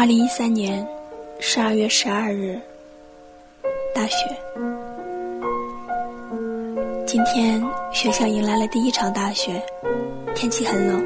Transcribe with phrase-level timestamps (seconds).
[0.00, 0.88] 二零一三年
[1.40, 2.58] 十二月十二日，
[3.94, 4.34] 大雪。
[7.06, 9.62] 今天学校迎来了第一场大雪，
[10.34, 11.04] 天气很冷。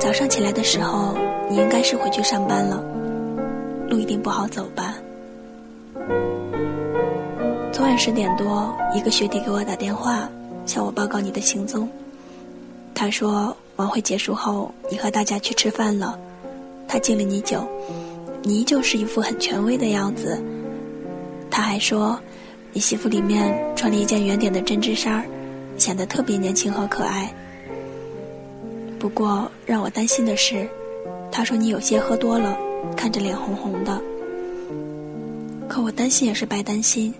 [0.00, 1.18] 早上起来的时候，
[1.50, 2.82] 你应该是回去上班了，
[3.90, 4.94] 路一定不好走吧？
[7.70, 10.26] 昨晚十点多，一个学弟给我打电话，
[10.64, 11.86] 向我报告你的行踪。
[12.94, 16.18] 他说晚会结束后，你和大家去吃饭了。
[16.94, 17.66] 他敬了你酒，
[18.44, 20.40] 你依旧是一副很权威的样子。
[21.50, 22.16] 他还说，
[22.72, 25.26] 你西服里面穿了一件圆点的针织衫，
[25.76, 27.34] 显得特别年轻和可爱。
[28.96, 30.68] 不过让我担心的是，
[31.32, 32.56] 他说你有些喝多了，
[32.96, 34.00] 看着脸红红的。
[35.68, 37.12] 可我担心也是白担心，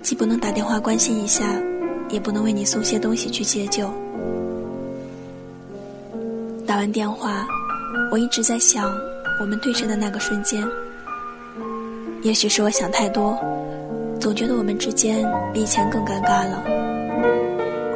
[0.00, 1.44] 既不能打电话关心一下，
[2.08, 3.86] 也不能为你送些东西去解救。
[6.66, 7.46] 打完电话。
[8.10, 8.90] 我一直在想，
[9.40, 10.66] 我们对视的那个瞬间，
[12.22, 13.38] 也许是我想太多，
[14.18, 16.62] 总觉得我们之间比以前更尴尬了。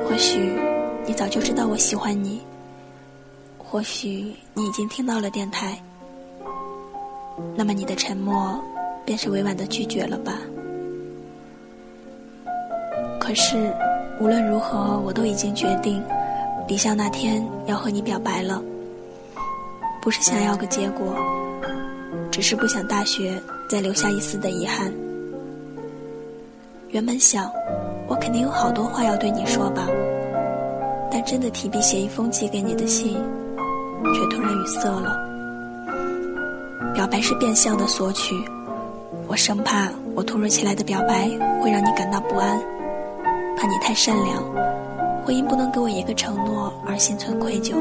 [0.04, 0.52] 或许
[1.06, 2.42] 你早就知道我喜欢你，
[3.56, 5.82] 或许你已经听到了电台，
[7.56, 8.62] 那么你的沉默
[9.06, 10.38] 便是委婉的拒绝了吧？
[13.18, 13.72] 可是
[14.20, 16.02] 无论如何，我都已经决定，
[16.68, 18.62] 离校那天要和你表白了。
[20.02, 21.14] 不是想要个结果，
[22.28, 24.92] 只是不想大学再留下一丝的遗憾。
[26.88, 27.48] 原本想，
[28.08, 29.86] 我肯定有好多话要对你说吧，
[31.08, 33.14] 但真的提笔写一封寄给你的信，
[34.12, 35.16] 却突然语塞了。
[36.94, 38.34] 表白是变相的索取，
[39.28, 41.30] 我生怕我突如其来的表白
[41.62, 42.58] 会让你感到不安，
[43.56, 44.42] 怕你太善良，
[45.24, 47.76] 会因不能给我一个承诺而心存愧疚，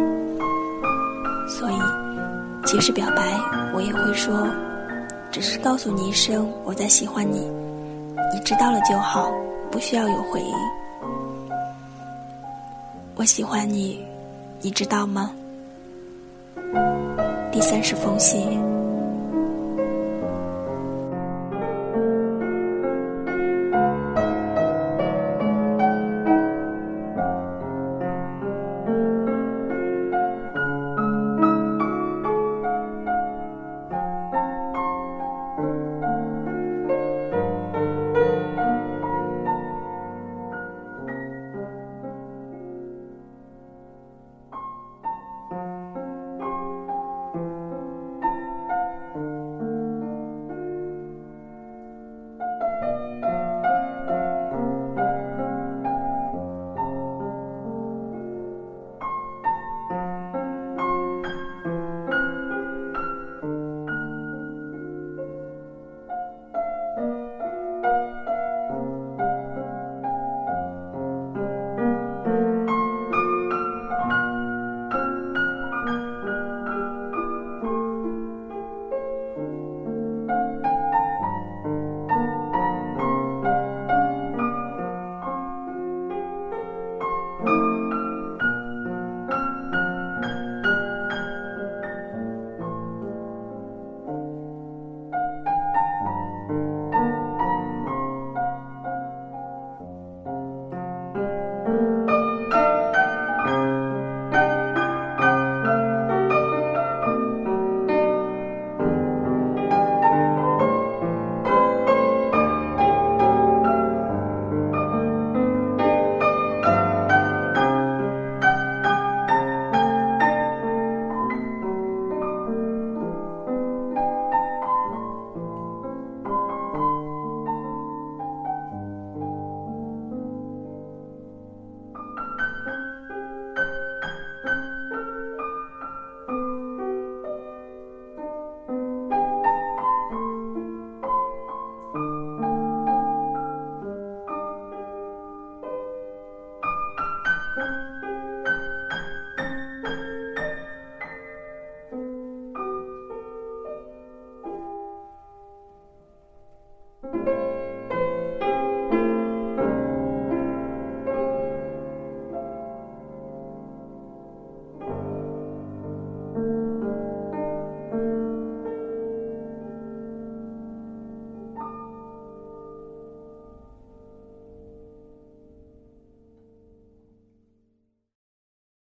[1.47, 2.10] 所以。
[2.65, 3.37] 即使表白，
[3.73, 4.47] 我也会说，
[5.31, 7.39] 只是告诉你一声我在喜欢你，
[8.33, 9.31] 你知道了就好，
[9.69, 10.55] 不需要有回应。
[13.15, 14.05] 我喜欢你，
[14.61, 15.31] 你知道吗？
[17.51, 18.70] 第三十封信。